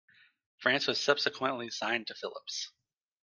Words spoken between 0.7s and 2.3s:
was subsequently signed to